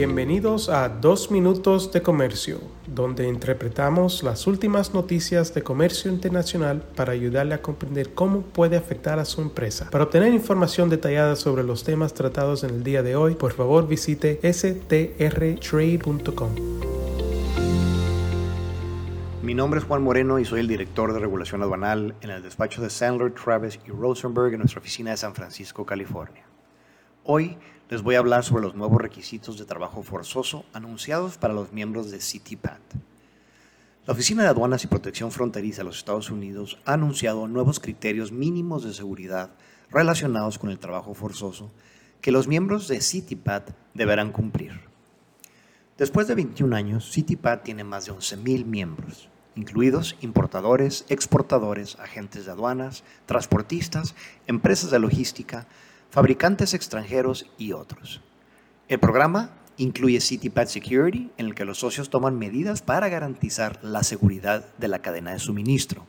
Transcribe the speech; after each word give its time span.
Bienvenidos 0.00 0.70
a 0.70 0.88
Dos 0.88 1.30
Minutos 1.30 1.92
de 1.92 2.00
Comercio, 2.00 2.58
donde 2.86 3.28
interpretamos 3.28 4.22
las 4.22 4.46
últimas 4.46 4.94
noticias 4.94 5.52
de 5.52 5.62
comercio 5.62 6.10
internacional 6.10 6.80
para 6.96 7.12
ayudarle 7.12 7.52
a 7.52 7.60
comprender 7.60 8.14
cómo 8.14 8.40
puede 8.40 8.78
afectar 8.78 9.18
a 9.18 9.26
su 9.26 9.42
empresa. 9.42 9.90
Para 9.90 10.04
obtener 10.04 10.32
información 10.32 10.88
detallada 10.88 11.36
sobre 11.36 11.64
los 11.64 11.84
temas 11.84 12.14
tratados 12.14 12.64
en 12.64 12.70
el 12.70 12.82
día 12.82 13.02
de 13.02 13.14
hoy, 13.14 13.34
por 13.34 13.52
favor 13.52 13.86
visite 13.86 14.40
strtrade.com. 14.42 15.10
Mi 19.42 19.52
nombre 19.52 19.80
es 19.80 19.84
Juan 19.84 20.02
Moreno 20.02 20.38
y 20.38 20.46
soy 20.46 20.60
el 20.60 20.68
director 20.68 21.12
de 21.12 21.18
regulación 21.18 21.62
aduanal 21.62 22.14
en 22.22 22.30
el 22.30 22.42
despacho 22.42 22.80
de 22.80 22.88
Sandler, 22.88 23.34
Travis 23.34 23.78
y 23.86 23.90
Rosenberg 23.90 24.54
en 24.54 24.60
nuestra 24.60 24.80
oficina 24.80 25.10
de 25.10 25.18
San 25.18 25.34
Francisco, 25.34 25.84
California. 25.84 26.49
Hoy 27.32 27.56
les 27.88 28.02
voy 28.02 28.16
a 28.16 28.18
hablar 28.18 28.42
sobre 28.42 28.64
los 28.64 28.74
nuevos 28.74 29.00
requisitos 29.00 29.56
de 29.56 29.64
trabajo 29.64 30.02
forzoso 30.02 30.64
anunciados 30.72 31.38
para 31.38 31.54
los 31.54 31.72
miembros 31.72 32.10
de 32.10 32.20
CityPAT. 32.20 32.80
La 34.04 34.14
Oficina 34.14 34.42
de 34.42 34.48
Aduanas 34.48 34.82
y 34.82 34.88
Protección 34.88 35.30
Fronteriza 35.30 35.82
de 35.82 35.84
los 35.84 35.98
Estados 35.98 36.30
Unidos 36.30 36.80
ha 36.86 36.94
anunciado 36.94 37.46
nuevos 37.46 37.78
criterios 37.78 38.32
mínimos 38.32 38.82
de 38.82 38.92
seguridad 38.92 39.50
relacionados 39.92 40.58
con 40.58 40.70
el 40.70 40.80
trabajo 40.80 41.14
forzoso 41.14 41.70
que 42.20 42.32
los 42.32 42.48
miembros 42.48 42.88
de 42.88 43.00
CityPAT 43.00 43.70
deberán 43.94 44.32
cumplir. 44.32 44.80
Después 45.98 46.26
de 46.26 46.34
21 46.34 46.74
años, 46.74 47.12
CityPAT 47.12 47.62
tiene 47.62 47.84
más 47.84 48.06
de 48.06 48.12
11.000 48.12 48.64
miembros, 48.64 49.28
incluidos 49.54 50.16
importadores, 50.20 51.04
exportadores, 51.08 51.96
agentes 52.00 52.46
de 52.46 52.50
aduanas, 52.50 53.04
transportistas, 53.26 54.16
empresas 54.48 54.90
de 54.90 54.98
logística, 54.98 55.68
fabricantes 56.10 56.74
extranjeros 56.74 57.46
y 57.56 57.72
otros. 57.72 58.20
El 58.88 58.98
programa 58.98 59.50
incluye 59.76 60.20
CityPad 60.20 60.66
Security, 60.66 61.30
en 61.38 61.46
el 61.46 61.54
que 61.54 61.64
los 61.64 61.78
socios 61.78 62.10
toman 62.10 62.38
medidas 62.38 62.82
para 62.82 63.08
garantizar 63.08 63.78
la 63.82 64.02
seguridad 64.02 64.66
de 64.78 64.88
la 64.88 64.98
cadena 65.00 65.32
de 65.32 65.38
suministro, 65.38 66.06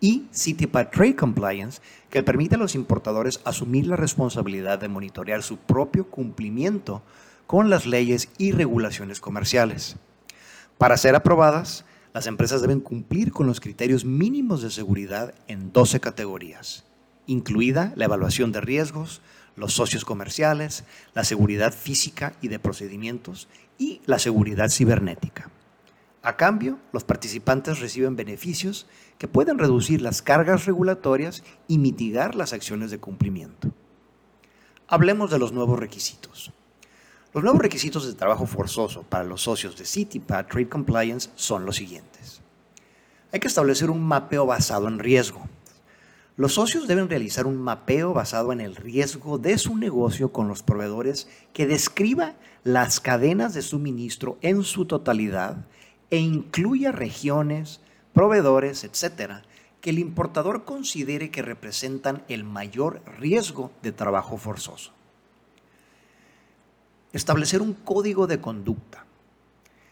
y 0.00 0.26
CityPad 0.34 0.88
Trade 0.88 1.16
Compliance, 1.16 1.80
que 2.10 2.22
permite 2.22 2.56
a 2.56 2.58
los 2.58 2.74
importadores 2.74 3.40
asumir 3.44 3.86
la 3.86 3.96
responsabilidad 3.96 4.78
de 4.78 4.88
monitorear 4.88 5.42
su 5.42 5.56
propio 5.56 6.10
cumplimiento 6.10 7.02
con 7.46 7.70
las 7.70 7.86
leyes 7.86 8.28
y 8.36 8.52
regulaciones 8.52 9.20
comerciales. 9.20 9.96
Para 10.76 10.96
ser 10.96 11.14
aprobadas, 11.14 11.84
las 12.12 12.26
empresas 12.26 12.60
deben 12.60 12.80
cumplir 12.80 13.32
con 13.32 13.46
los 13.46 13.60
criterios 13.60 14.04
mínimos 14.04 14.62
de 14.62 14.70
seguridad 14.70 15.34
en 15.46 15.72
12 15.72 16.00
categorías, 16.00 16.84
incluida 17.26 17.92
la 17.96 18.04
evaluación 18.04 18.52
de 18.52 18.60
riesgos, 18.60 19.20
los 19.56 19.74
socios 19.74 20.04
comerciales, 20.04 20.84
la 21.14 21.24
seguridad 21.24 21.72
física 21.72 22.34
y 22.40 22.48
de 22.48 22.58
procedimientos 22.58 23.48
y 23.78 24.00
la 24.06 24.18
seguridad 24.18 24.68
cibernética. 24.68 25.50
A 26.22 26.36
cambio, 26.36 26.78
los 26.92 27.04
participantes 27.04 27.80
reciben 27.80 28.16
beneficios 28.16 28.86
que 29.18 29.28
pueden 29.28 29.58
reducir 29.58 30.00
las 30.00 30.22
cargas 30.22 30.64
regulatorias 30.64 31.44
y 31.68 31.78
mitigar 31.78 32.34
las 32.34 32.52
acciones 32.54 32.90
de 32.90 32.98
cumplimiento. 32.98 33.70
Hablemos 34.88 35.30
de 35.30 35.38
los 35.38 35.52
nuevos 35.52 35.78
requisitos. 35.78 36.52
Los 37.34 37.42
nuevos 37.42 37.60
requisitos 37.60 38.06
de 38.06 38.14
trabajo 38.14 38.46
forzoso 38.46 39.02
para 39.02 39.24
los 39.24 39.42
socios 39.42 39.76
de 39.76 39.84
CityPad 39.84 40.46
Trade 40.46 40.68
Compliance 40.68 41.30
son 41.34 41.66
los 41.66 41.76
siguientes. 41.76 42.40
Hay 43.32 43.40
que 43.40 43.48
establecer 43.48 43.90
un 43.90 44.02
mapeo 44.02 44.46
basado 44.46 44.88
en 44.88 45.00
riesgo, 45.00 45.46
los 46.36 46.54
socios 46.54 46.88
deben 46.88 47.08
realizar 47.08 47.46
un 47.46 47.56
mapeo 47.58 48.12
basado 48.12 48.52
en 48.52 48.60
el 48.60 48.74
riesgo 48.74 49.38
de 49.38 49.56
su 49.56 49.76
negocio 49.76 50.32
con 50.32 50.48
los 50.48 50.64
proveedores 50.64 51.28
que 51.52 51.66
describa 51.66 52.34
las 52.64 52.98
cadenas 52.98 53.54
de 53.54 53.62
suministro 53.62 54.36
en 54.40 54.64
su 54.64 54.84
totalidad 54.84 55.64
e 56.10 56.18
incluya 56.18 56.90
regiones, 56.90 57.80
proveedores, 58.12 58.82
etcétera, 58.82 59.42
que 59.80 59.90
el 59.90 59.98
importador 59.98 60.64
considere 60.64 61.30
que 61.30 61.42
representan 61.42 62.24
el 62.28 62.42
mayor 62.42 63.02
riesgo 63.18 63.70
de 63.82 63.92
trabajo 63.92 64.36
forzoso. 64.36 64.92
Establecer 67.12 67.62
un 67.62 67.74
código 67.74 68.26
de 68.26 68.40
conducta. 68.40 69.04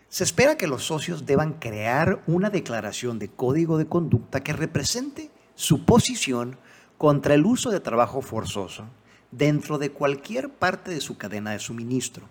Se 0.09 0.25
espera 0.25 0.57
que 0.57 0.67
los 0.67 0.85
socios 0.85 1.25
deban 1.25 1.55
crear 1.55 2.23
una 2.27 2.51
declaración 2.51 3.19
de 3.21 3.29
código 3.29 3.79
de 3.79 3.87
conducta 3.87 4.43
que 4.43 4.53
represente 4.53 5.31
su 5.55 5.85
posición 5.85 6.59
contra 6.99 7.35
el 7.35 7.45
uso 7.45 7.71
de 7.71 7.81
trabajo 7.81 8.23
forzoso 8.23 8.85
dentro 9.31 9.79
de 9.79 9.91
cualquier 9.91 10.51
parte 10.51 10.91
de 10.91 11.01
su 11.01 11.17
cadena 11.19 11.53
de 11.53 11.59
suministro. 11.59 12.29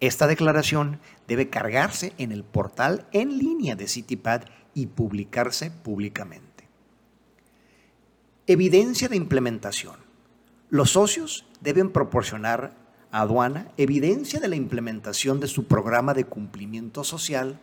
Esta 0.00 0.26
declaración 0.26 0.98
debe 1.28 1.50
cargarse 1.50 2.12
en 2.18 2.32
el 2.32 2.42
portal 2.42 3.06
en 3.12 3.38
línea 3.38 3.76
de 3.76 3.86
CityPad 3.86 4.42
y 4.74 4.86
publicarse 4.86 5.70
públicamente. 5.70 6.68
Evidencia 8.46 9.08
de 9.08 9.16
implementación. 9.16 9.96
Los 10.70 10.90
socios 10.92 11.46
deben 11.60 11.92
proporcionar 11.92 12.74
a 13.12 13.20
aduana 13.20 13.68
evidencia 13.76 14.40
de 14.40 14.48
la 14.48 14.56
implementación 14.56 15.38
de 15.38 15.46
su 15.46 15.66
programa 15.66 16.14
de 16.14 16.24
cumplimiento 16.24 17.04
social 17.04 17.60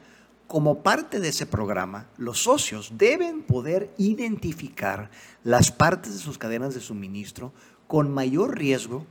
como 0.50 0.82
parte 0.82 1.20
de 1.20 1.28
ese 1.30 1.46
programa, 1.46 2.08
los 2.18 2.42
socios 2.42 2.94
deben 2.98 3.44
poder 3.44 3.94
identificar 4.00 5.12
las 5.44 5.72
partes 5.72 6.14
de 6.14 6.20
sus 6.20 6.40
cadenas 6.40 6.74
de 6.74 6.82
suministro 6.82 7.54
con 7.88 8.12
mayor 8.12 8.58
riesgo 8.58 9.06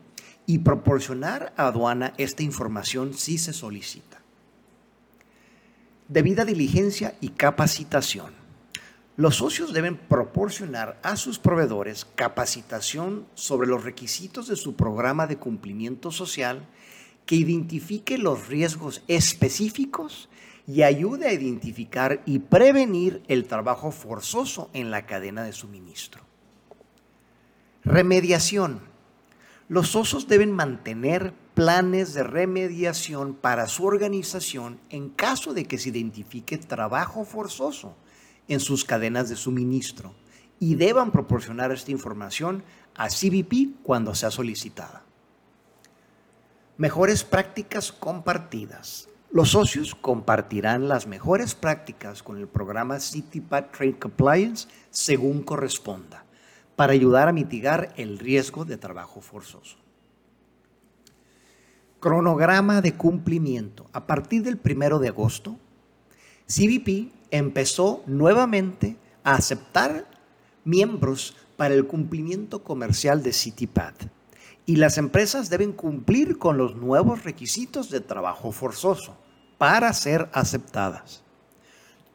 y 0.46 0.58
proporcionar 0.58 1.52
a 1.56 1.68
aduana 1.68 2.12
esta 2.18 2.42
información 2.42 3.14
si 3.14 3.38
se 3.38 3.52
solicita. 3.52 4.20
Debida 6.08 6.44
diligencia 6.44 7.14
y 7.20 7.28
capacitación. 7.28 8.32
Los 9.16 9.36
socios 9.36 9.72
deben 9.72 9.96
proporcionar 9.96 10.98
a 11.04 11.14
sus 11.14 11.38
proveedores 11.38 12.04
capacitación 12.16 13.26
sobre 13.34 13.68
los 13.68 13.84
requisitos 13.84 14.48
de 14.48 14.56
su 14.56 14.74
programa 14.74 15.28
de 15.28 15.36
cumplimiento 15.36 16.10
social 16.10 16.66
que 17.26 17.36
identifique 17.36 18.18
los 18.18 18.48
riesgos 18.48 19.02
específicos 19.06 20.28
y 20.68 20.82
ayude 20.82 21.26
a 21.26 21.32
identificar 21.32 22.22
y 22.26 22.40
prevenir 22.40 23.22
el 23.26 23.46
trabajo 23.46 23.90
forzoso 23.90 24.68
en 24.74 24.90
la 24.90 25.06
cadena 25.06 25.42
de 25.42 25.54
suministro. 25.54 26.22
Remediación. 27.84 28.82
Los 29.70 29.96
osos 29.96 30.28
deben 30.28 30.52
mantener 30.52 31.32
planes 31.54 32.12
de 32.12 32.22
remediación 32.22 33.32
para 33.32 33.66
su 33.66 33.86
organización 33.86 34.78
en 34.90 35.08
caso 35.08 35.54
de 35.54 35.64
que 35.64 35.78
se 35.78 35.88
identifique 35.88 36.58
trabajo 36.58 37.24
forzoso 37.24 37.96
en 38.46 38.60
sus 38.60 38.84
cadenas 38.84 39.30
de 39.30 39.36
suministro 39.36 40.14
y 40.60 40.74
deban 40.74 41.12
proporcionar 41.12 41.72
esta 41.72 41.92
información 41.92 42.62
a 42.94 43.08
CBP 43.08 43.82
cuando 43.82 44.14
sea 44.14 44.30
solicitada. 44.30 45.02
Mejores 46.76 47.24
prácticas 47.24 47.90
compartidas. 47.90 49.08
Los 49.30 49.50
socios 49.50 49.94
compartirán 49.94 50.88
las 50.88 51.06
mejores 51.06 51.54
prácticas 51.54 52.22
con 52.22 52.38
el 52.38 52.48
programa 52.48 52.98
CityPad 52.98 53.66
Trade 53.66 53.98
Compliance 53.98 54.68
según 54.90 55.42
corresponda, 55.42 56.24
para 56.76 56.94
ayudar 56.94 57.28
a 57.28 57.32
mitigar 57.32 57.92
el 57.96 58.18
riesgo 58.18 58.64
de 58.64 58.78
trabajo 58.78 59.20
forzoso. 59.20 59.76
Cronograma 62.00 62.80
de 62.80 62.94
cumplimiento. 62.94 63.84
A 63.92 64.06
partir 64.06 64.42
del 64.42 64.58
1 64.64 64.98
de 64.98 65.08
agosto, 65.08 65.58
CBP 66.46 67.12
empezó 67.30 68.02
nuevamente 68.06 68.96
a 69.24 69.34
aceptar 69.34 70.08
miembros 70.64 71.36
para 71.58 71.74
el 71.74 71.86
cumplimiento 71.86 72.64
comercial 72.64 73.22
de 73.22 73.34
CityPad 73.34 73.92
y 74.64 74.76
las 74.76 74.98
empresas 74.98 75.48
deben 75.48 75.72
cumplir 75.72 76.38
con 76.38 76.56
los 76.56 76.76
nuevos 76.76 77.24
requisitos 77.24 77.88
de 77.90 78.00
trabajo 78.00 78.52
forzoso 78.52 79.16
para 79.58 79.92
ser 79.92 80.30
aceptadas. 80.32 81.22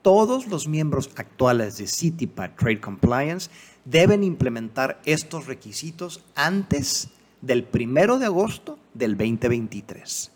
Todos 0.02 0.48
los 0.48 0.68
miembros 0.68 1.10
actuales 1.16 1.78
de 1.78 1.88
CityPad 1.88 2.52
Trade 2.58 2.82
Compliance 2.82 3.50
deben 3.86 4.24
implementar 4.24 5.02
estos 5.06 5.46
requisitos 5.46 6.24
antes 6.36 7.10
del 7.42 7.68
1 7.72 8.20
de 8.20 8.26
agosto 8.26 8.80
del 8.94 9.18
2023. 9.18 10.32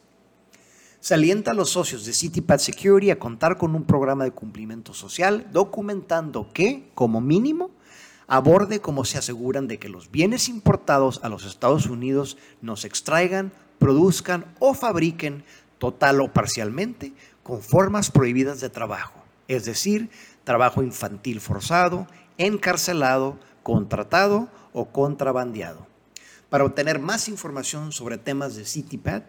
Se 1.00 1.14
alienta 1.14 1.52
a 1.52 1.54
los 1.54 1.70
socios 1.70 2.06
de 2.06 2.14
CityPad 2.14 2.60
Security 2.60 3.12
a 3.12 3.20
contar 3.20 3.58
con 3.58 3.76
un 3.76 3.86
programa 3.86 4.26
de 4.26 4.32
cumplimiento 4.32 4.94
social 4.94 5.48
documentando 5.54 6.52
que, 6.54 6.90
como 6.96 7.22
mínimo, 7.22 7.72
aborde 8.28 8.82
cómo 8.82 9.06
se 9.06 9.18
aseguran 9.18 9.68
de 9.68 9.80
que 9.80 9.90
los 9.90 10.12
bienes 10.12 10.50
importados 10.50 11.22
a 11.24 11.30
los 11.30 11.46
Estados 11.46 11.88
Unidos 11.88 12.38
no 12.62 12.76
se 12.76 12.88
extraigan, 12.88 13.54
produzcan 13.80 14.54
o 14.60 14.74
fabriquen 14.74 15.46
total 15.78 16.22
o 16.22 16.34
parcialmente 16.34 17.14
con 17.44 17.62
formas 17.62 18.10
prohibidas 18.12 18.60
de 18.60 18.70
trabajo, 18.70 19.24
es 19.48 19.64
decir, 19.66 20.10
trabajo 20.44 20.84
infantil 20.84 21.42
forzado, 21.42 22.08
encarcelado, 22.38 23.40
contratado 23.64 24.50
o 24.74 24.90
contrabandeado. 24.90 25.88
Para 26.50 26.64
obtener 26.64 27.00
más 27.00 27.28
información 27.28 27.92
sobre 27.92 28.18
temas 28.18 28.56
de 28.56 28.64
CityPad, 28.66 29.24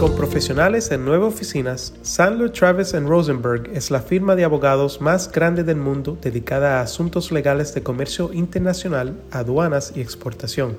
Con 0.00 0.16
profesionales 0.16 0.90
en 0.92 1.04
nueve 1.04 1.26
oficinas, 1.26 1.92
Sandler 2.00 2.50
Travis 2.50 2.94
Rosenberg 2.94 3.68
es 3.74 3.90
la 3.90 4.00
firma 4.00 4.34
de 4.34 4.44
abogados 4.44 5.02
más 5.02 5.30
grande 5.30 5.62
del 5.62 5.76
mundo 5.76 6.16
dedicada 6.22 6.78
a 6.78 6.80
asuntos 6.80 7.30
legales 7.30 7.74
de 7.74 7.82
comercio 7.82 8.32
internacional, 8.32 9.20
aduanas 9.30 9.92
y 9.94 10.00
exportación. 10.00 10.78